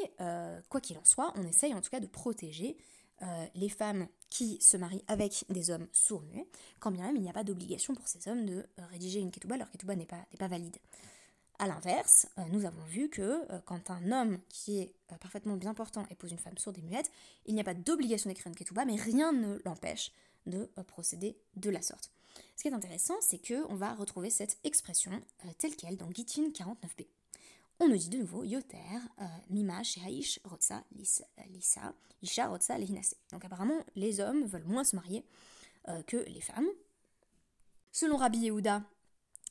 quoi 0.71 0.81
qu'il 0.81 0.97
en 0.97 1.05
soit, 1.05 1.33
on 1.37 1.43
essaye 1.43 1.75
en 1.75 1.83
tout 1.83 1.91
cas 1.91 2.01
de 2.01 2.07
protéger 2.07 2.79
euh, 3.23 3.47
les 3.55 3.69
femmes 3.69 4.07
qui 4.31 4.61
se 4.61 4.77
marient 4.77 5.05
avec 5.09 5.45
des 5.49 5.71
hommes 5.71 5.89
sourds-muets, 5.93 6.47
quand 6.79 6.91
bien 6.91 7.07
même 7.07 7.17
il 7.17 7.23
n'y 7.23 7.31
a 7.31 7.33
pas 7.33 7.45
d'obligation 7.45 7.95
pour 7.95 8.07
ces 8.07 8.29
hommes 8.29 8.47
de 8.47 8.65
euh, 8.79 8.87
rédiger 8.91 9.21
une 9.21 9.31
ketouba, 9.31 9.57
leur 9.57 9.71
ketouba 9.71 9.97
n'est 9.97 10.07
pas, 10.07 10.49
valide. 10.49 10.77
A 11.59 11.67
l'inverse, 11.67 12.29
euh, 12.39 12.43
nous 12.53 12.65
avons 12.65 12.85
vu 12.85 13.09
que 13.09 13.43
quand 13.65 13.91
un 13.91 14.13
homme 14.13 14.39
qui 14.49 14.79
est 14.79 14.95
parfaitement 15.21 15.57
bien 15.57 15.75
portant 15.75 16.07
épouse 16.11 16.31
une 16.31 16.39
femme 16.39 16.57
sourde 16.59 16.79
et 16.79 16.83
muette, 16.83 17.11
il 17.47 17.55
n'y 17.55 17.61
a 17.61 17.65
pas 17.65 17.75
d'obligation 17.75 18.31
d'écrire 18.31 18.47
une 18.47 18.55
ketouba, 18.55 18.85
mais 18.85 18.95
rien 18.95 19.33
ne 19.33 19.59
l'empêche 19.65 20.13
de 20.47 20.71
procéder 20.87 21.37
de 21.57 21.71
la 21.71 21.83
sorte. 21.83 22.13
Ce 22.57 22.63
qui 22.63 22.69
est 22.69 22.73
intéressant, 22.73 23.17
c'est 23.21 23.45
qu'on 23.45 23.75
va 23.75 23.95
retrouver 23.95 24.31
cette 24.31 24.59
expression 24.63 25.11
telle 25.59 25.75
qu'elle 25.75 25.97
dans 25.97 26.11
Gitin 26.13 26.51
49b 26.51 27.07
on 27.81 27.89
nous 27.89 27.97
dit 27.97 28.09
de 28.09 28.19
nouveau 28.19 28.45
Yoter, 28.45 28.77
euh, 29.21 29.25
Mima, 29.51 29.83
Shehaish, 29.83 30.41
Rotsa, 30.45 30.85
Lisa, 30.93 31.27
Isha, 32.23 32.49
Rotsa, 32.49 32.79
Lehinase. 32.79 33.15
Donc 33.31 33.45
apparemment, 33.45 33.79
les 33.95 34.21
hommes 34.21 34.45
veulent 34.45 34.65
moins 34.65 34.85
se 34.85 34.97
marier 34.97 35.25
que 36.07 36.19
les 36.19 36.43
femmes. 36.43 36.69
Selon 37.93 38.19
Rabbi 38.19 38.41
Yehuda, 38.41 38.83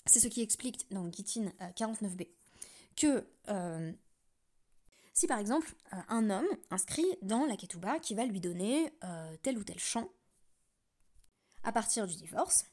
c'est 0.06 0.20
ce 0.20 0.28
qui 0.28 0.44
explique 0.44 0.86
dans 0.92 1.12
Gittin 1.12 1.52
49b 1.76 2.28
que 2.96 3.26
si 5.14 5.26
par 5.26 5.40
exemple 5.40 5.74
un 6.10 6.30
homme 6.30 6.46
inscrit 6.70 7.08
dans 7.24 7.46
la 7.46 7.58
ketouba 7.58 7.98
qui 7.98 8.14
va 8.14 8.24
lui 8.26 8.40
donner 8.40 8.94
tel 9.42 9.58
ou 9.58 9.64
tel 9.64 9.80
champ 9.80 10.12
à 11.64 11.72
partir 11.72 12.08
du 12.08 12.16
divorce, 12.16 12.66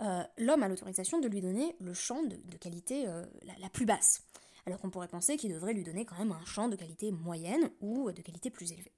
euh, 0.00 0.24
l'homme 0.38 0.62
a 0.62 0.68
l'autorisation 0.68 1.20
de 1.20 1.28
lui 1.28 1.40
donner 1.40 1.76
le 1.78 1.94
champ 1.94 2.22
de, 2.22 2.36
qualité 2.56 3.06
euh, 3.06 3.24
la, 3.58 3.68
plus 3.68 3.86
basse. 3.86 4.22
Alors 4.66 4.80
qu'on 4.80 4.90
pourrait 4.90 5.08
penser 5.08 5.36
qu'il 5.36 5.52
devrait 5.52 5.74
lui 5.74 5.84
donner 5.84 6.04
quand 6.04 6.18
même 6.18 6.32
un 6.32 6.44
champ 6.44 6.68
de 6.68 6.76
qualité 6.76 7.10
moyenne 7.10 7.70
ou 7.80 8.10
de 8.12 8.22
qualité 8.22 8.50
plus 8.50 8.72
élevée. 8.72 8.92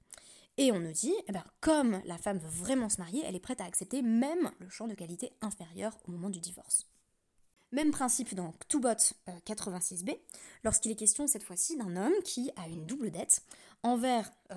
Et 0.59 0.71
on 0.71 0.81
nous 0.81 0.92
dit, 0.92 1.14
eh 1.28 1.33
ben, 1.33 1.45
comme 1.61 2.02
la 2.04 2.19
femme 2.19 2.38
veut 2.38 2.49
vraiment 2.49 2.88
se 2.88 2.99
marier, 2.99 3.23
elle 3.26 3.37
est 3.37 3.40
prête 3.40 3.61
à 3.61 3.64
accepter 3.64 4.02
même 4.02 4.50
le 4.59 4.69
champ 4.69 4.87
de 4.87 4.95
qualité 4.95 5.33
inférieur 5.40 5.97
au 6.07 6.11
moment 6.11 6.28
du 6.28 6.40
divorce. 6.40 6.87
Même 7.73 7.90
principe 7.90 8.35
dans 8.35 8.52
Ktubot 8.52 9.14
86b, 9.47 10.19
lorsqu'il 10.62 10.92
est 10.92 10.97
question 10.97 11.26
cette 11.26 11.42
fois-ci 11.42 11.78
d'un 11.78 11.97
homme 11.97 12.12
qui 12.23 12.50
a 12.57 12.69
une 12.69 12.85
double 12.85 13.11
dette 13.11 13.42
envers 13.83 14.31
euh, 14.50 14.57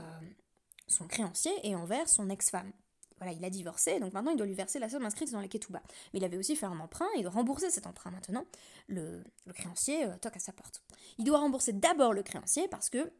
son 0.87 1.07
créancier 1.07 1.53
et 1.63 1.75
envers 1.75 2.09
son 2.09 2.29
ex-femme 2.29 2.73
voilà, 3.17 3.33
il 3.33 3.43
a 3.45 3.49
divorcé, 3.49 3.99
donc 3.99 4.13
maintenant 4.13 4.31
il 4.31 4.37
doit 4.37 4.45
lui 4.45 4.53
verser 4.53 4.79
la 4.79 4.89
somme 4.89 5.05
inscrite 5.05 5.31
dans 5.31 5.41
la 5.41 5.47
ketouba. 5.47 5.81
Mais 6.13 6.19
il 6.19 6.25
avait 6.25 6.37
aussi 6.37 6.55
fait 6.55 6.65
un 6.65 6.79
emprunt, 6.79 7.07
il 7.15 7.23
doit 7.23 7.31
rembourser 7.31 7.69
cet 7.69 7.87
emprunt 7.87 8.11
maintenant. 8.11 8.45
Le, 8.87 9.23
créancier 9.53 10.05
euh, 10.05 10.17
toque 10.19 10.35
à 10.35 10.39
sa 10.39 10.51
porte. 10.51 10.81
Il 11.17 11.25
doit 11.25 11.39
rembourser 11.39 11.73
d'abord 11.73 12.13
le 12.13 12.23
créancier 12.23 12.67
parce 12.67 12.89
que 12.89 13.11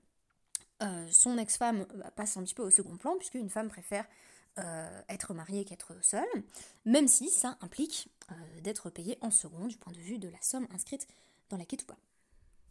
euh, 0.83 1.07
son 1.09 1.37
ex-femme 1.37 1.85
bah, 1.95 2.11
passe 2.11 2.35
un 2.37 2.43
petit 2.43 2.55
peu 2.55 2.63
au 2.63 2.71
second 2.71 2.97
plan, 2.97 3.15
puisque 3.17 3.35
une 3.35 3.49
femme 3.49 3.69
préfère 3.69 4.05
euh, 4.59 5.01
être 5.09 5.33
mariée 5.33 5.63
qu'être 5.63 5.93
seule, 6.01 6.25
même 6.85 7.07
si 7.07 7.29
ça 7.29 7.57
implique 7.61 8.09
d'être 8.63 8.89
payée 8.89 9.19
en 9.21 9.29
second 9.29 9.67
du 9.67 9.77
point 9.77 9.93
de 9.93 9.99
vue 9.99 10.17
de 10.17 10.27
la 10.27 10.41
somme 10.41 10.67
inscrite 10.73 11.07
dans 11.49 11.57
la 11.57 11.65
ketouba. 11.65 11.95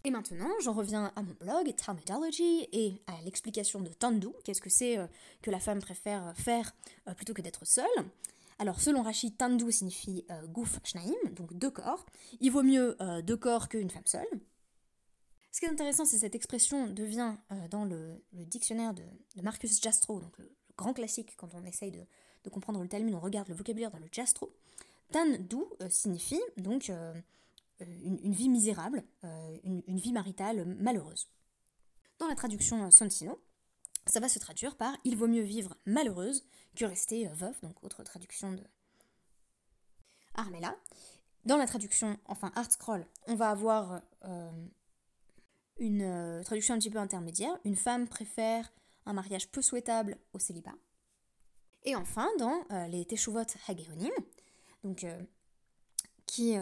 Et 0.06 0.10
maintenant, 0.10 0.50
j'en 0.60 0.74
reviens 0.74 1.10
à 1.16 1.22
mon 1.22 1.32
blog, 1.40 1.74
Talmudology, 1.76 2.68
et 2.72 2.92
à 3.06 3.14
l'explication 3.24 3.80
de 3.80 3.88
Tandu, 3.88 4.28
qu'est-ce 4.44 4.60
que 4.60 4.68
c'est 4.68 4.98
euh, 4.98 5.06
que 5.40 5.50
la 5.50 5.58
femme 5.58 5.80
préfère 5.80 6.34
faire 6.36 6.74
euh, 7.08 7.14
plutôt 7.14 7.32
que 7.32 7.40
d'être 7.40 7.64
seule. 7.64 7.86
Alors, 8.58 8.82
selon 8.82 9.02
Rachid, 9.02 9.34
Tandu 9.38 9.72
signifie 9.72 10.26
euh, 10.30 10.46
Gouf 10.46 10.78
Shnaim, 10.84 11.14
donc 11.30 11.54
deux 11.54 11.70
corps. 11.70 12.04
Il 12.40 12.52
vaut 12.52 12.62
mieux 12.62 12.98
deux 13.22 13.38
corps 13.38 13.70
qu'une 13.70 13.88
femme 13.88 14.04
seule. 14.04 14.28
Ce 15.50 15.60
qui 15.60 15.66
est 15.66 15.70
intéressant, 15.70 16.04
c'est 16.04 16.18
cette 16.18 16.34
expression 16.34 16.86
devient 16.86 17.36
dans 17.70 17.86
le, 17.86 18.22
dictionnaire 18.32 18.92
de, 18.92 19.02
Marcus 19.42 19.80
Jastrow, 19.80 20.20
donc 20.20 20.36
le, 20.36 20.50
grand 20.76 20.92
classique 20.92 21.34
quand 21.38 21.48
on 21.54 21.64
essaye 21.64 21.92
de, 21.92 22.50
comprendre 22.50 22.82
le 22.82 22.88
Talmud, 22.88 23.14
on 23.14 23.20
regarde 23.20 23.48
le 23.48 23.54
vocabulaire 23.54 23.90
dans 23.90 23.98
le 23.98 24.08
Jastrow. 24.12 24.52
Tandu 25.12 25.56
signifie 25.88 26.42
donc 26.58 26.90
euh, 27.80 27.84
une, 28.04 28.32
vie 28.32 28.48
misérable, 28.48 29.02
euh, 29.24 29.58
une, 29.64 29.98
vie 29.98 30.12
maritale 30.12 30.64
malheureuse. 30.64 31.28
Dans 32.18 32.28
la 32.28 32.36
traduction 32.36 32.88
Sonsino, 32.92 33.42
ça 34.06 34.20
va 34.20 34.28
se 34.28 34.38
traduire 34.38 34.76
par 34.76 34.96
Il 35.04 35.16
vaut 35.16 35.26
mieux 35.26 35.42
vivre 35.42 35.76
malheureuse 35.84 36.46
que 36.76 36.84
rester 36.84 37.26
euh, 37.26 37.32
veuve, 37.34 37.58
donc 37.62 37.82
autre 37.82 38.04
traduction 38.04 38.52
de 38.52 38.62
Armella. 40.34 40.76
Dans 41.44 41.56
la 41.56 41.66
traduction, 41.66 42.16
enfin 42.26 42.52
Art 42.54 42.70
Scroll, 42.70 43.06
on 43.26 43.34
va 43.34 43.50
avoir 43.50 44.00
une 45.78 46.42
traduction 46.42 46.74
un 46.74 46.78
petit 46.78 46.90
peu 46.90 46.98
intermédiaire. 46.98 47.54
Une 47.64 47.76
femme 47.76 48.08
préfère 48.08 48.72
un 49.04 49.12
mariage 49.12 49.50
peu 49.50 49.60
souhaitable 49.60 50.16
au 50.32 50.38
célibat. 50.38 50.74
Et 51.82 51.94
enfin, 51.96 52.30
dans 52.38 52.64
les 52.88 53.04
Teshuvot 53.04 53.44
Hageonim, 53.68 54.10
donc, 54.84 55.06
qui, 56.24 56.56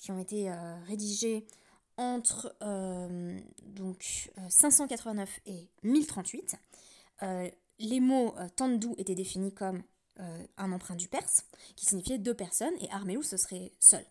qui 0.00 0.10
ont 0.10 0.18
été 0.18 0.50
euh, 0.50 0.78
rédigés 0.86 1.46
entre 1.96 2.54
euh, 2.62 3.38
donc, 3.62 4.30
589 4.48 5.28
euh, 5.28 5.50
et 5.52 5.68
1038. 5.82 6.56
les 7.78 8.00
mots 8.00 8.34
tandou 8.56 8.94
étaient 8.98 9.14
définis 9.14 9.52
comme 9.52 9.82
un 10.58 10.72
emprunt 10.72 10.96
du 10.96 11.08
perse, 11.08 11.46
qui 11.76 11.86
signifiait 11.86 12.18
deux 12.18 12.34
personnes, 12.34 12.74
et 12.80 12.90
armelou 12.90 13.22
ce 13.22 13.38
serait 13.38 13.72
seul. 13.78 14.04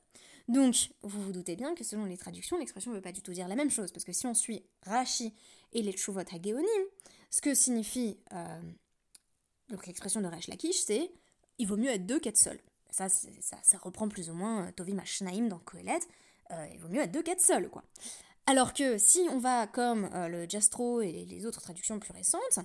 Donc, 0.48 0.89
vous 1.03 1.22
vous 1.22 1.31
doutez 1.31 1.55
bien 1.55 1.75
que 1.75 1.84
selon 1.84 2.05
les 2.05 2.17
traductions, 2.17 2.58
l'expression 2.58 2.89
ne 2.89 2.96
veut 2.96 3.01
pas 3.01 3.12
du 3.12 3.22
tout 3.22 3.31
dire 3.31 3.48
la 3.48 3.55
même 3.55 3.69
chose, 3.69 3.91
parce 3.91 4.05
que 4.05 4.12
si 4.12 4.25
on 4.25 4.34
suit 4.34 4.63
Rashi 4.88 5.36
et 5.72 5.84
les 5.84 5.96
Chuvot 5.96 6.22
Hageonim, 6.22 6.84
ce 7.29 7.41
que 7.41 7.53
signifie 7.53 8.17
l'expression 9.86 10.22
de 10.22 10.27
Resh 10.27 10.48
Lakish, 10.48 10.77
c'est 10.77 11.12
il 11.60 11.67
vaut 11.67 11.77
mieux 11.77 11.89
être 11.89 12.08
deux 12.08 12.19
qu'être 12.19 12.38
seul. 12.38 12.60
Ça, 12.91 13.08
ça, 13.10 13.77
reprend 13.81 14.10
plus 14.10 14.29
ou 14.29 14.34
moins 14.34 14.67
euh, 14.67 14.72
Tovim 14.72 15.00
Ashnaim 15.00 15.48
dans 15.48 15.60
Kohelet. 15.60 16.00
Euh, 16.51 16.67
il 16.74 16.79
vaut 16.79 16.89
mieux 16.89 17.01
être 17.01 17.12
deux 17.12 17.22
qu'être 17.22 17.41
seul, 17.41 17.69
quoi. 17.69 17.84
Alors 18.46 18.74
que 18.74 18.98
si 18.98 19.27
on 19.31 19.38
va 19.38 19.67
comme 19.67 20.10
euh, 20.13 20.27
le 20.27 20.50
Jastro 20.50 21.01
et 21.01 21.25
les 21.25 21.46
autres 21.46 21.62
traductions 21.62 22.00
plus 22.00 22.12
récentes, 22.12 22.60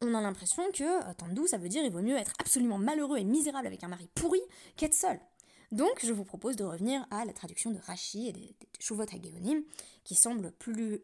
on 0.00 0.14
a 0.14 0.20
l'impression 0.20 0.62
que 0.72 1.12
Tandou, 1.14 1.46
ça 1.46 1.58
veut 1.58 1.68
dire 1.68 1.84
il 1.84 1.92
vaut 1.92 2.02
mieux 2.02 2.16
être 2.16 2.32
absolument 2.40 2.78
malheureux 2.78 3.18
et 3.18 3.24
misérable 3.24 3.66
avec 3.66 3.84
un 3.84 3.88
mari 3.88 4.08
pourri 4.14 4.40
qu'être 4.76 4.94
seul. 4.94 5.20
Donc 5.72 6.00
je 6.02 6.12
vous 6.12 6.24
propose 6.24 6.56
de 6.56 6.64
revenir 6.64 7.06
à 7.10 7.24
la 7.24 7.32
traduction 7.32 7.70
de 7.70 7.78
Rashi 7.78 8.28
et 8.28 8.32
des, 8.32 8.56
Shuvot 8.80 9.02
Hageonim, 9.02 9.62
qui 10.02 10.14
semble 10.14 10.52
plus, 10.52 11.00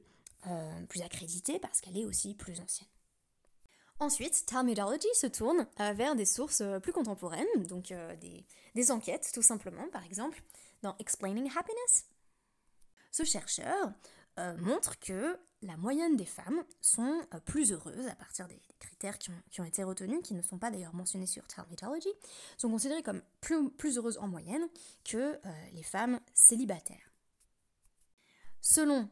plus 0.88 1.02
accréditée 1.02 1.58
parce 1.58 1.80
qu'elle 1.82 1.98
est 1.98 2.06
aussi 2.06 2.34
plus 2.34 2.58
ancienne. 2.58 2.88
Ensuite, 3.98 4.44
Talmudology 4.44 5.08
se 5.14 5.26
tourne 5.26 5.66
euh, 5.80 5.92
vers 5.94 6.14
des 6.16 6.26
sources 6.26 6.60
euh, 6.60 6.78
plus 6.78 6.92
contemporaines, 6.92 7.46
donc 7.66 7.92
euh, 7.92 8.14
des, 8.74 8.90
enquêtes 8.90 9.30
tout 9.32 9.42
simplement, 9.42 9.88
par 9.88 10.04
exemple 10.04 10.42
dans 10.82 10.94
Explaining 10.98 11.50
Happiness. 11.56 12.06
Ce 13.10 13.24
chercheur 13.24 13.92
montre 14.58 14.98
que 14.98 15.38
la 15.62 15.78
moyenne 15.78 16.14
des 16.14 16.26
femmes 16.26 16.62
sont 16.82 17.22
plus 17.46 17.72
heureuses 17.72 18.06
à 18.06 18.14
partir 18.14 18.46
des, 18.46 18.60
critères 18.78 19.16
qui 19.18 19.30
ont, 19.62 19.64
été 19.64 19.82
retenus, 19.82 20.20
qui 20.22 20.34
ne 20.34 20.42
sont 20.42 20.58
pas 20.58 20.70
d'ailleurs 20.70 20.94
mentionnés 20.94 21.26
sur 21.26 21.48
Talmudology, 21.48 22.10
sont 22.58 22.68
considérées 22.68 23.02
comme 23.02 23.22
plus 23.40 23.96
heureuses 23.96 24.18
en 24.18 24.28
moyenne 24.28 24.68
que 25.04 25.40
les 25.72 25.82
femmes 25.82 26.20
célibataires. 26.34 27.10
Selon 28.60 29.08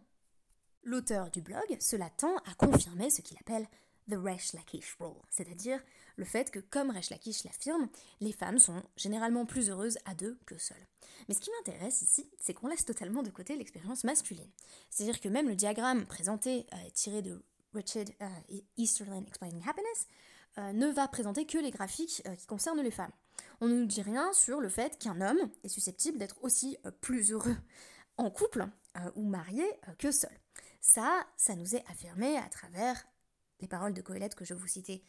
l'auteur 0.83 1.31
du 1.31 1.41
blog, 1.41 1.79
cela 1.81 2.11
tend 2.11 2.37
à 2.45 2.53
confirmer 2.55 3.09
ce 3.09 3.23
qu'il 3.23 3.39
appelle 3.39 3.67
the 4.09 4.17
Resh 4.17 4.53
Lakish 4.53 4.97
rule, 5.01 5.21
c'est-à-dire 5.31 5.81
le 6.17 6.25
fait 6.25 6.51
que, 6.51 6.61
comme 6.61 6.91
Resh 6.91 7.11
Lakish 7.11 7.45
l'affirme, 7.45 7.89
les 8.21 8.33
femmes 8.33 8.59
sont 8.59 8.83
généralement 8.97 9.47
plus 9.47 9.71
heureuses 9.71 9.99
à 10.05 10.15
deux 10.15 10.39
que 10.47 10.59
seules. 10.59 10.87
Mais 11.29 11.35
ce 11.35 11.41
qui 11.41 11.51
m'intéresse 11.51 12.03
ici, 12.03 12.31
c'est 12.39 12.55
qu'on 12.55 12.69
laisse 12.69 12.85
totalement 12.85 13.23
de 13.23 13.31
côté 13.31 13.57
l'expérience 13.57 14.05
masculine. 14.05 14.51
C'est-à-dire 14.91 15.21
que 15.21 15.29
même 15.29 15.49
le 15.49 15.57
diagramme 15.57 16.07
présenté, 16.07 16.67
euh, 16.73 16.91
tiré 16.93 17.23
de 17.23 17.43
Richard 17.73 18.05
euh, 18.23 18.59
Easterlin 18.77 19.25
Explaining 19.27 19.63
Happiness, 19.67 20.07
euh, 20.59 20.73
ne 20.73 20.89
va 20.89 21.09
présenter 21.09 21.47
que 21.47 21.59
les 21.59 21.71
graphiques 21.71 22.23
qui 22.39 22.47
concernent 22.47 22.81
les 22.81 22.93
femmes. 22.93 23.13
On 23.61 23.67
ne 23.67 23.75
nous 23.81 23.87
dit 23.87 24.03
rien 24.03 24.33
sur 24.33 24.61
le 24.61 24.69
fait 24.69 24.99
qu'un 24.99 25.21
homme 25.21 25.51
est 25.65 25.69
susceptible 25.69 26.19
d'être 26.19 26.37
aussi 26.43 26.77
plus 27.01 27.33
heureux 27.33 27.57
en 28.17 28.31
couple 28.31 28.67
ou 29.17 29.25
marié 29.25 29.65
que 29.99 30.13
seul. 30.13 30.31
Ça, 30.81 31.27
ça 31.37 31.57
nous 31.57 31.75
est 31.75 31.85
affirmé 31.91 32.37
à 32.37 32.49
travers 32.49 33.05
les 33.65 33.69
paroles 33.69 33.95
de 33.95 34.03
Coëlette 34.03 34.35
que 34.35 34.45
je 34.45 34.53
vous 34.53 34.69
citais 34.69 35.03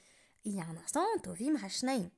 il 0.46 0.56
y 0.56 0.62
a 0.62 0.64
un 0.64 0.78
instant, 0.78 1.04
Tovim 1.24 1.56
Hashnaim. 1.62 2.10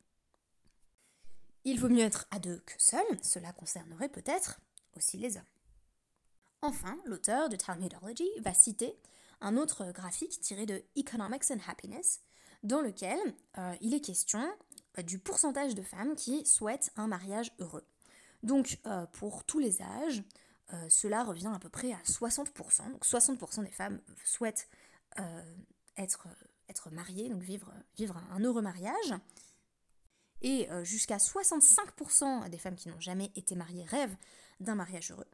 Il 1.63 1.79
vaut 1.79 1.89
mieux 1.89 2.03
être 2.03 2.27
à 2.29 2.37
deux 2.37 2.59
que 2.59 2.73
seul, 2.77 3.05
cela 3.23 3.51
concernerait 3.53 4.09
peut-être 4.09 4.59
aussi 4.95 5.17
les 5.17 5.37
hommes. 5.37 5.43
Enfin, 6.61 6.95
l'auteur 7.05 7.49
de 7.49 7.55
Talmudology 7.55 8.29
va 8.41 8.53
citer 8.53 8.95
un 9.41 9.57
autre 9.57 9.91
graphique 9.91 10.39
tiré 10.41 10.67
de 10.67 10.83
Economics 10.95 11.49
and 11.49 11.59
Happiness, 11.67 12.21
dans 12.61 12.81
lequel 12.81 13.17
euh, 13.57 13.75
il 13.81 13.95
est 13.95 14.01
question 14.01 14.47
euh, 14.99 15.01
du 15.01 15.17
pourcentage 15.17 15.73
de 15.73 15.81
femmes 15.81 16.15
qui 16.15 16.45
souhaitent 16.45 16.91
un 16.97 17.07
mariage 17.07 17.51
heureux. 17.57 17.85
Donc, 18.43 18.77
euh, 18.85 19.07
pour 19.07 19.43
tous 19.43 19.59
les 19.59 19.81
âges, 19.81 20.23
cela 20.89 21.23
revient 21.23 21.49
à 21.55 21.59
peu 21.59 21.69
près 21.69 21.93
à 21.93 22.01
60%. 22.03 22.91
Donc, 22.91 23.05
60% 23.05 23.63
des 23.63 23.71
femmes 23.71 24.01
souhaitent 24.25 24.67
être, 25.97 26.27
être 26.69 26.89
marié, 26.89 27.29
donc 27.29 27.41
vivre, 27.41 27.73
vivre 27.97 28.21
un 28.31 28.39
heureux 28.39 28.61
mariage. 28.61 29.13
Et 30.41 30.69
euh, 30.71 30.83
jusqu'à 30.83 31.17
65% 31.17 32.49
des 32.49 32.57
femmes 32.57 32.75
qui 32.75 32.89
n'ont 32.89 32.99
jamais 32.99 33.31
été 33.35 33.55
mariées 33.55 33.85
rêvent 33.85 34.15
d'un 34.59 34.75
mariage 34.75 35.11
heureux. 35.11 35.27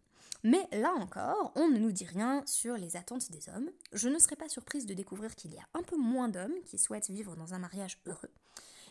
Mais 0.44 0.68
là 0.74 0.92
encore, 0.94 1.54
on 1.56 1.70
ne 1.70 1.78
nous 1.78 1.92
dit 1.92 2.06
rien 2.06 2.44
sur 2.46 2.76
les 2.76 2.98
attentes 2.98 3.32
des 3.32 3.48
hommes. 3.50 3.70
Je 3.94 4.10
ne 4.10 4.20
serais 4.20 4.36
pas 4.36 4.50
surprise 4.50 4.86
de 4.86 4.94
découvrir 4.94 5.36
qu'il 5.36 5.54
y 5.54 5.58
a 5.58 5.68
un 5.74 5.84
peu 5.84 5.96
moins 5.98 6.28
d'hommes 6.28 6.56
qui 6.66 6.78
souhaitent 6.78 7.10
vivre 7.10 7.36
dans 7.38 7.54
un 7.54 7.60
mariage 7.60 8.00
heureux. 8.06 8.32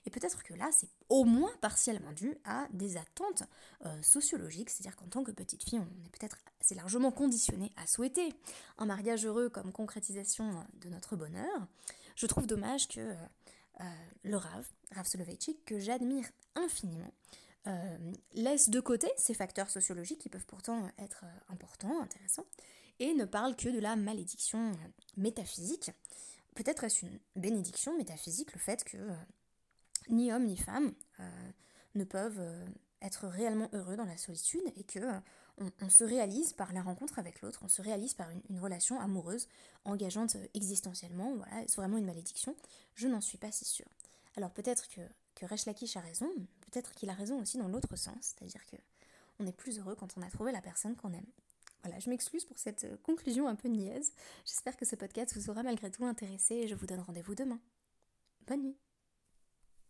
Et 0.04 0.10
peut-être 0.10 0.42
que 0.42 0.54
là, 0.54 0.70
c'est 0.72 0.88
au 1.08 1.24
moins 1.24 1.52
partiellement 1.60 2.12
dû 2.12 2.36
à 2.44 2.66
des 2.72 2.96
attentes 2.96 3.44
euh, 3.86 4.02
sociologiques, 4.02 4.70
c'est-à-dire 4.70 4.96
qu'en 4.96 5.06
tant 5.06 5.22
que 5.22 5.30
petite 5.30 5.62
fille, 5.62 5.78
on 5.78 6.04
est 6.04 6.10
peut-être 6.10 6.38
assez 6.60 6.74
largement 6.74 7.12
conditionné 7.12 7.72
à 7.76 7.86
souhaiter 7.86 8.34
un 8.78 8.86
mariage 8.86 9.24
heureux 9.26 9.48
comme 9.48 9.72
concrétisation 9.72 10.50
euh, 10.50 10.62
de 10.80 10.88
notre 10.88 11.16
bonheur. 11.16 11.66
Je 12.16 12.26
trouve 12.26 12.46
dommage 12.46 12.88
que 12.88 13.00
euh, 13.00 13.84
le 14.24 14.36
Rav, 14.36 14.68
Rav 14.92 15.06
Soloveitchik, 15.06 15.64
que 15.64 15.78
j'admire 15.78 16.26
infiniment, 16.54 17.10
laisse 18.34 18.70
de 18.70 18.80
côté 18.80 19.08
ces 19.16 19.34
facteurs 19.34 19.70
sociologiques 19.70 20.18
qui 20.18 20.28
peuvent 20.28 20.46
pourtant 20.46 20.90
être 20.98 21.24
importants, 21.48 22.02
intéressants, 22.02 22.44
et 22.98 23.14
ne 23.14 23.24
parle 23.24 23.54
que 23.54 23.68
de 23.68 23.78
la 23.78 23.94
malédiction 23.94 24.72
métaphysique. 25.16 25.92
Peut-être 26.56 26.82
est-ce 26.82 27.06
une 27.06 27.20
bénédiction 27.36 27.96
métaphysique 27.96 28.52
le 28.52 28.58
fait 28.58 28.82
que 28.82 28.98
ni 30.08 30.32
homme 30.32 30.46
ni 30.46 30.56
femme 30.56 30.92
ne 31.94 32.04
peuvent 32.04 32.40
être 33.02 33.26
réellement 33.26 33.68
heureux 33.72 33.96
dans 33.96 34.04
la 34.04 34.16
solitude 34.16 34.62
et 34.76 34.84
que 34.84 35.00
on, 35.58 35.90
se 35.90 36.04
réalise 36.04 36.52
par 36.52 36.72
la 36.72 36.82
rencontre 36.82 37.18
avec 37.18 37.40
l'autre, 37.42 37.60
on 37.62 37.68
se 37.68 37.82
réalise 37.82 38.14
par 38.14 38.28
une, 38.30 38.58
relation 38.58 39.00
amoureuse, 39.00 39.48
engageante 39.84 40.36
euh, 40.36 40.46
existentiellement, 40.54 41.34
voilà, 41.36 41.62
c'est 41.66 41.76
vraiment 41.76 41.98
une 41.98 42.06
malédiction, 42.06 42.56
je 42.94 43.08
n'en 43.08 43.20
suis 43.20 43.38
pas 43.38 43.52
si 43.52 43.64
sûre. 43.64 43.88
Alors 44.36 44.50
peut-être 44.50 44.88
que, 44.88 45.00
que 45.34 45.44
a 45.44 46.00
raison, 46.00 46.28
peut-être 46.60 46.94
qu'il 46.94 47.10
a 47.10 47.14
raison 47.14 47.40
aussi 47.40 47.58
dans 47.58 47.68
l'autre 47.68 47.96
sens, 47.96 48.16
c'est-à-dire 48.20 48.64
que 48.66 48.76
on 49.38 49.46
est 49.46 49.52
plus 49.52 49.78
heureux 49.78 49.94
quand 49.94 50.16
on 50.16 50.22
a 50.22 50.30
trouvé 50.30 50.52
la 50.52 50.60
personne 50.60 50.96
qu'on 50.96 51.12
aime. 51.12 51.26
Voilà, 51.82 51.98
je 51.98 52.08
m'excuse 52.10 52.44
pour 52.44 52.58
cette 52.58 52.84
euh, 52.84 52.96
conclusion 53.02 53.48
un 53.48 53.56
peu 53.56 53.68
niaise. 53.68 54.12
J'espère 54.44 54.76
que 54.76 54.84
ce 54.84 54.94
podcast 54.94 55.36
vous 55.36 55.50
aura 55.50 55.62
malgré 55.62 55.90
tout 55.90 56.04
intéressé 56.04 56.54
et 56.54 56.68
je 56.68 56.74
vous 56.74 56.86
donne 56.86 57.00
rendez-vous 57.00 57.34
demain. 57.34 57.60
Bonne 58.46 58.62
nuit 58.62 58.91